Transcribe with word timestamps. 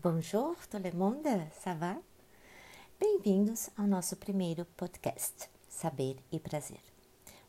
Bonjour 0.00 0.54
tout 0.70 0.78
le 0.78 0.92
monde, 0.92 1.26
ça 1.60 1.74
va? 1.74 1.96
Bem-vindos 3.00 3.68
ao 3.76 3.84
nosso 3.84 4.14
primeiro 4.14 4.64
podcast, 4.76 5.50
Saber 5.68 6.22
e 6.30 6.38
Prazer. 6.38 6.80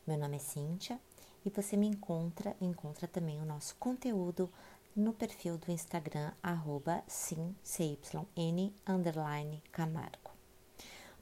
Meu 0.04 0.18
nome 0.18 0.38
é 0.38 0.40
Cíntia 0.40 0.98
e 1.44 1.50
você 1.50 1.76
me 1.76 1.86
encontra, 1.86 2.56
encontra 2.60 3.06
também 3.06 3.40
o 3.40 3.44
nosso 3.44 3.76
conteúdo 3.76 4.50
no 4.96 5.12
perfil 5.12 5.58
do 5.58 5.70
Instagram, 5.70 6.32
arroba 6.42 7.04
Camargo. 9.70 10.32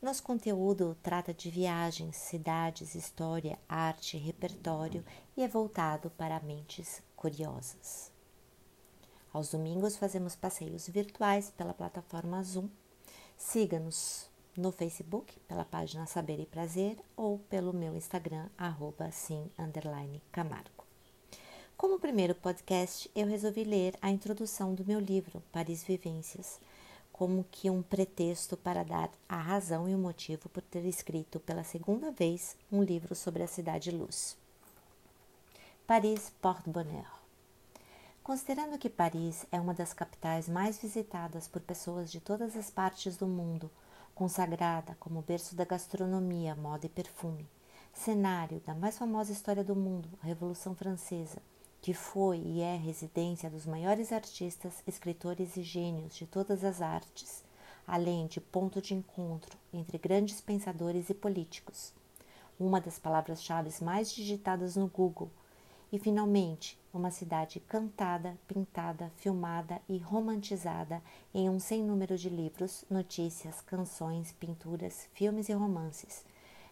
Nosso 0.01 0.23
conteúdo 0.23 0.97
trata 1.03 1.35
de 1.35 1.51
viagens, 1.51 2.17
cidades, 2.17 2.95
história, 2.95 3.59
arte, 3.69 4.17
repertório 4.17 5.05
e 5.37 5.43
é 5.43 5.49
voltado 5.49 6.09
para 6.09 6.41
mentes 6.41 7.03
curiosas. 7.15 8.17
Aos 9.33 9.51
domingos 9.51 9.97
fazemos 9.97 10.35
passeios 10.35 10.89
virtuais 10.89 11.51
pela 11.51 11.75
plataforma 11.75 12.43
Zoom. 12.43 12.69
Siga-nos 13.37 14.29
no 14.57 14.73
Facebook 14.73 15.39
pela 15.47 15.65
página 15.65 16.07
Saber 16.07 16.41
e 16.41 16.47
Prazer 16.47 16.97
ou 17.15 17.39
pelo 17.39 17.73
meu 17.73 17.95
Instagram, 17.95 18.49
arroba 18.57 19.11
sim, 19.13 19.51
Camargo. 20.33 20.85
Como 21.77 22.01
primeiro 22.01 22.35
podcast, 22.35 23.09
eu 23.15 23.27
resolvi 23.27 23.65
ler 23.65 23.95
a 24.01 24.11
introdução 24.11 24.75
do 24.75 24.85
meu 24.85 24.99
livro, 24.99 25.43
Paris 25.53 25.85
Vivências, 25.85 26.59
como 27.13 27.45
que 27.51 27.69
um 27.69 27.83
pretexto 27.83 28.57
para 28.57 28.83
dar 28.83 29.11
a 29.29 29.37
razão 29.37 29.89
e 29.89 29.95
o 29.95 29.99
motivo 29.99 30.49
por 30.49 30.63
ter 30.63 30.85
escrito 30.87 31.39
pela 31.39 31.63
segunda 31.63 32.11
vez 32.11 32.57
um 32.73 32.83
livro 32.83 33.15
sobre 33.15 33.43
a 33.43 33.47
cidade 33.47 33.91
luz. 33.91 34.37
Paris 35.87 36.33
Porte-Bonheur 36.41 37.18
Considerando 38.29 38.77
que 38.77 38.91
Paris 38.91 39.47
é 39.51 39.59
uma 39.59 39.73
das 39.73 39.95
capitais 39.95 40.51
mais 40.51 40.77
visitadas 40.77 41.49
por 41.49 41.63
pessoas 41.63 42.13
de 42.13 42.21
todas 42.21 42.55
as 42.59 42.71
partes 42.71 43.17
do 43.17 43.27
mundo, 43.27 43.71
consagrada 44.15 44.95
como 45.01 45.23
berço 45.23 45.57
da 45.57 45.65
gastronomia, 45.65 46.55
moda 46.55 46.85
e 46.85 46.91
perfume, 46.91 47.49
cenário 47.91 48.61
da 48.67 48.75
mais 48.75 48.99
famosa 48.99 49.33
história 49.33 49.65
do 49.65 49.75
mundo, 49.75 50.11
a 50.23 50.27
Revolução 50.27 50.75
Francesa, 50.75 51.41
que 51.81 51.95
foi 51.95 52.37
e 52.37 52.61
é 52.61 52.77
residência 52.77 53.49
dos 53.49 53.65
maiores 53.65 54.13
artistas, 54.13 54.83
escritores 54.87 55.57
e 55.57 55.63
gênios 55.63 56.15
de 56.15 56.27
todas 56.27 56.65
as 56.65 56.83
artes, 56.83 57.43
além 57.87 58.27
de 58.27 58.43
ponto 58.43 58.83
de 58.83 58.93
encontro 58.93 59.57
entre 59.73 59.97
grandes 59.97 60.39
pensadores 60.39 61.09
e 61.09 61.15
políticos. 61.15 61.95
Uma 62.61 62.79
das 62.79 62.99
palavras-chave 62.99 63.71
mais 63.83 64.13
digitadas 64.13 64.77
no 64.77 64.87
Google 64.87 65.31
e 65.93 65.99
finalmente, 65.99 66.79
uma 66.93 67.11
cidade 67.11 67.61
cantada, 67.61 68.37
pintada, 68.47 69.11
filmada 69.17 69.81
e 69.89 69.99
romantizada 69.99 71.03
em 71.33 71.49
um 71.49 71.59
sem 71.59 71.83
número 71.83 72.17
de 72.17 72.29
livros, 72.29 72.85
notícias, 72.91 73.61
canções, 73.61 74.33
pinturas, 74.33 75.09
filmes 75.15 75.49
e 75.49 75.53
romances. 75.53 76.25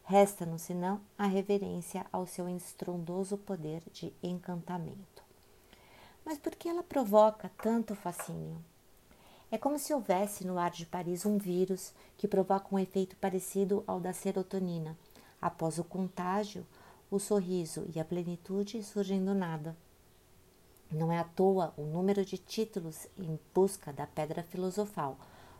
Resta-nos, 0.04 0.62
senão, 0.62 1.00
a 1.18 1.26
reverência 1.26 2.06
ao 2.12 2.26
seu 2.26 2.48
estrondoso 2.48 3.36
poder 3.36 3.82
de 3.92 4.12
encantamento. 4.22 5.24
Mas 6.24 6.38
por 6.38 6.54
que 6.54 6.68
ela 6.68 6.82
provoca 6.82 7.50
tanto 7.62 7.94
fascínio? 7.94 8.58
É 9.50 9.56
como 9.56 9.78
se 9.78 9.94
houvesse 9.94 10.44
no 10.44 10.58
ar 10.58 10.70
de 10.70 10.84
Paris 10.84 11.24
um 11.24 11.38
vírus 11.38 11.94
que 12.18 12.26
provoca 12.26 12.74
um 12.74 12.78
efeito 12.78 13.16
parecido 13.16 13.84
ao 13.86 14.00
da 14.00 14.12
serotonina. 14.12 14.96
Após 15.40 15.78
o 15.78 15.84
contágio, 15.84 16.66
o 17.10 17.18
sorriso 17.18 17.86
e 17.94 18.00
a 18.00 18.04
plenitude 18.04 18.82
surgem 18.82 19.24
do 19.24 19.32
nada. 19.32 19.76
Não 20.90 21.12
é 21.12 21.18
à 21.18 21.24
toa 21.24 21.72
o 21.76 21.82
número 21.82 22.24
de 22.24 22.36
títulos 22.36 23.06
em 23.18 23.38
busca 23.54 23.92
da 23.92 24.06
pedra 24.06 24.42
filosofal, 24.42 25.16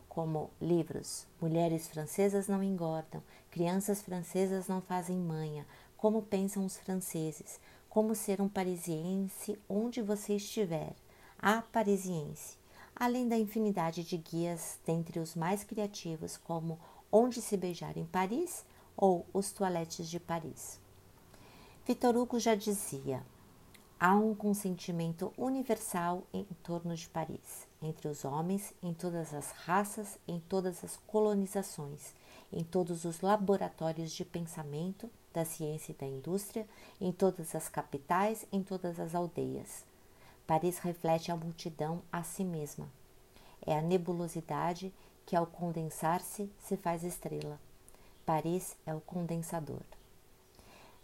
como 0.09 0.49
livros 0.59 1.27
Mulheres 1.39 1.87
francesas 1.87 2.47
não 2.47 2.63
engordam, 2.63 3.21
Crianças 3.51 4.01
francesas 4.01 4.67
não 4.67 4.81
fazem 4.81 5.17
manha, 5.17 5.65
Como 5.95 6.21
pensam 6.21 6.65
os 6.65 6.77
franceses, 6.77 7.59
Como 7.89 8.15
ser 8.15 8.41
um 8.41 8.49
parisiense 8.49 9.57
onde 9.69 10.01
você 10.01 10.35
estiver, 10.35 10.95
A 11.39 11.61
Parisiense, 11.61 12.57
além 12.95 13.27
da 13.27 13.37
infinidade 13.37 14.03
de 14.03 14.17
guias 14.17 14.79
dentre 14.85 15.19
os 15.19 15.35
mais 15.35 15.63
criativos, 15.63 16.35
como 16.35 16.79
Onde 17.11 17.41
se 17.41 17.55
beijar 17.55 17.95
em 17.95 18.05
Paris 18.05 18.65
ou 18.97 19.25
Os 19.33 19.51
toaletes 19.51 20.09
de 20.09 20.19
Paris. 20.19 20.79
Vitor 21.87 22.17
Hugo 22.17 22.37
já 22.37 22.53
dizia: 22.53 23.23
há 23.97 24.13
um 24.13 24.35
consentimento 24.35 25.31
universal 25.37 26.21
em 26.33 26.43
torno 26.61 26.93
de 26.93 27.07
Paris, 27.07 27.65
entre 27.81 28.09
os 28.09 28.25
homens, 28.25 28.73
em 28.83 28.93
todas 28.93 29.33
as 29.33 29.51
raças, 29.51 30.19
em 30.27 30.37
todas 30.37 30.83
as 30.83 30.97
colonizações, 31.07 32.13
em 32.51 32.61
todos 32.61 33.05
os 33.05 33.21
laboratórios 33.21 34.11
de 34.11 34.25
pensamento, 34.25 35.09
da 35.33 35.45
ciência 35.45 35.93
e 35.93 35.95
da 35.95 36.05
indústria, 36.05 36.67
em 36.99 37.13
todas 37.13 37.55
as 37.55 37.69
capitais, 37.69 38.45
em 38.51 38.61
todas 38.61 38.99
as 38.99 39.15
aldeias. 39.15 39.85
Paris 40.45 40.79
reflete 40.79 41.31
a 41.31 41.37
multidão 41.37 42.01
a 42.11 42.21
si 42.21 42.43
mesma. 42.43 42.89
É 43.65 43.79
a 43.79 43.81
nebulosidade 43.81 44.93
que, 45.25 45.37
ao 45.37 45.47
condensar-se, 45.47 46.51
se 46.59 46.75
faz 46.75 47.05
estrela. 47.05 47.57
Paris 48.25 48.75
é 48.85 48.93
o 48.93 48.99
condensador. 48.99 49.96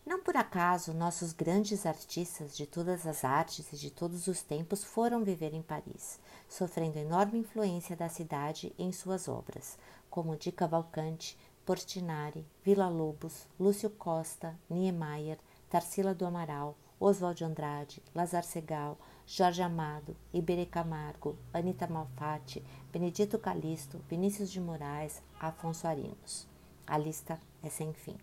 Não 0.05 0.21
por 0.21 0.35
acaso 0.35 0.93
nossos 0.93 1.31
grandes 1.31 1.85
artistas 1.85 2.57
de 2.57 2.67
todas 2.67 3.07
as 3.07 3.23
artes 3.23 3.71
e 3.71 3.77
de 3.77 3.89
todos 3.89 4.27
os 4.27 4.41
tempos 4.41 4.83
foram 4.83 5.23
viver 5.23 5.53
em 5.53 5.61
Paris, 5.61 6.19
sofrendo 6.49 6.99
enorme 6.99 7.39
influência 7.39 7.95
da 7.95 8.09
cidade 8.09 8.73
em 8.77 8.91
suas 8.91 9.29
obras, 9.29 9.77
como 10.09 10.35
Di 10.35 10.51
Cavalcante, 10.51 11.37
Portinari, 11.65 12.45
Villa 12.61 12.89
Lobos, 12.89 13.47
Lúcio 13.57 13.89
Costa, 13.89 14.59
Niemeyer, 14.69 15.39
Tarsila 15.69 16.13
do 16.13 16.25
Amaral, 16.25 16.75
Oswald 16.99 17.37
de 17.37 17.45
Andrade, 17.45 18.03
Lazar 18.13 18.43
Segal, 18.43 18.97
Jorge 19.25 19.61
Amado, 19.61 20.17
Iberê 20.33 20.65
Camargo, 20.65 21.37
Anita 21.53 21.87
Malfatti, 21.87 22.61
Benedito 22.91 23.39
Calixto, 23.39 24.01
Vinícius 24.09 24.51
de 24.51 24.59
Moraes, 24.59 25.21
Afonso 25.39 25.87
Arinos. 25.87 26.45
A 26.85 26.97
lista 26.97 27.39
é 27.63 27.69
sem 27.69 27.93
fim. 27.93 28.17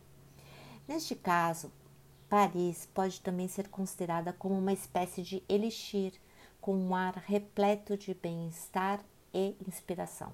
Neste 0.91 1.15
caso, 1.15 1.71
Paris 2.28 2.89
pode 2.93 3.21
também 3.21 3.47
ser 3.47 3.69
considerada 3.69 4.33
como 4.33 4.59
uma 4.59 4.73
espécie 4.73 5.23
de 5.23 5.41
elixir, 5.49 6.12
com 6.61 6.77
um 6.77 6.97
ar 6.97 7.15
repleto 7.15 7.97
de 7.97 8.12
bem-estar 8.12 9.00
e 9.33 9.55
inspiração. 9.69 10.33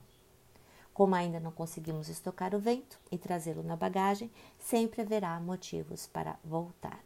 Como 0.94 1.14
ainda 1.14 1.38
não 1.38 1.52
conseguimos 1.52 2.08
estocar 2.08 2.54
o 2.54 2.58
vento 2.58 2.98
e 3.12 3.18
trazê-lo 3.18 3.62
na 3.62 3.76
bagagem, 3.76 4.30
sempre 4.58 5.02
haverá 5.02 5.38
motivos 5.38 6.06
para 6.06 6.38
voltar. 6.42 7.04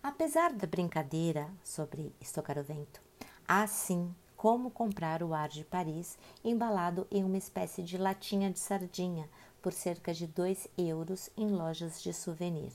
Apesar 0.00 0.52
da 0.52 0.68
brincadeira 0.68 1.50
sobre 1.64 2.14
estocar 2.20 2.56
o 2.56 2.62
vento, 2.62 3.02
há 3.48 3.66
sim 3.66 4.14
como 4.40 4.70
comprar 4.70 5.22
o 5.22 5.34
ar 5.34 5.50
de 5.50 5.62
Paris 5.62 6.16
embalado 6.42 7.06
em 7.10 7.22
uma 7.22 7.36
espécie 7.36 7.82
de 7.82 7.98
latinha 7.98 8.50
de 8.50 8.58
sardinha 8.58 9.28
por 9.60 9.70
cerca 9.70 10.14
de 10.14 10.26
2 10.26 10.66
euros 10.78 11.28
em 11.36 11.50
lojas 11.50 12.00
de 12.00 12.10
souvenir. 12.14 12.72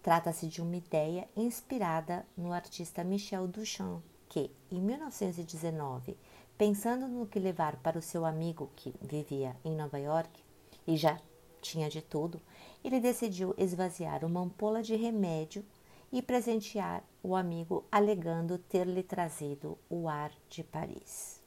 Trata-se 0.00 0.46
de 0.46 0.62
uma 0.62 0.76
ideia 0.76 1.28
inspirada 1.36 2.24
no 2.36 2.52
artista 2.52 3.02
Michel 3.02 3.48
Duchamp, 3.48 4.00
que, 4.28 4.48
em 4.70 4.80
1919, 4.80 6.16
pensando 6.56 7.08
no 7.08 7.26
que 7.26 7.40
levar 7.40 7.74
para 7.78 7.98
o 7.98 8.02
seu 8.02 8.24
amigo 8.24 8.70
que 8.76 8.94
vivia 9.02 9.56
em 9.64 9.74
Nova 9.74 9.98
York 9.98 10.40
e 10.86 10.96
já 10.96 11.20
tinha 11.60 11.90
de 11.90 12.00
tudo, 12.00 12.40
ele 12.84 13.00
decidiu 13.00 13.56
esvaziar 13.58 14.24
uma 14.24 14.40
ampola 14.40 14.84
de 14.84 14.94
remédio 14.94 15.64
e 16.12 16.22
presentear 16.22 17.04
o 17.22 17.34
amigo, 17.34 17.84
alegando 17.90 18.58
ter 18.58 18.86
lhe 18.86 19.02
trazido 19.02 19.78
o 19.90 20.08
ar 20.08 20.32
de 20.48 20.62
Paris. 20.62 21.42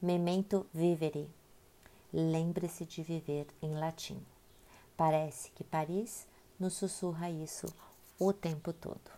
Memento 0.00 0.66
vivere 0.72 1.28
Lembre-se 2.12 2.86
de 2.86 3.02
viver 3.02 3.46
em 3.60 3.74
latim. 3.74 4.18
Parece 4.96 5.50
que 5.50 5.62
Paris 5.62 6.26
nos 6.58 6.74
sussurra 6.74 7.30
isso 7.30 7.66
o 8.18 8.32
tempo 8.32 8.72
todo. 8.72 9.10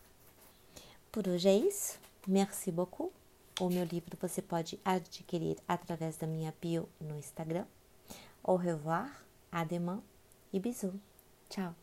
Por 1.12 1.28
hoje 1.28 1.48
é 1.48 1.56
isso. 1.56 1.98
Merci 2.26 2.72
beaucoup. 2.72 3.12
O 3.60 3.68
meu 3.68 3.84
livro 3.84 4.16
você 4.20 4.42
pode 4.42 4.80
adquirir 4.84 5.56
através 5.68 6.16
da 6.16 6.26
minha 6.26 6.54
bio 6.60 6.88
no 7.00 7.16
Instagram. 7.16 7.66
Au 8.42 8.56
revoir, 8.56 9.24
ademã 9.52 10.02
e 10.52 10.58
bisous. 10.58 10.94
Tchau. 11.48 11.74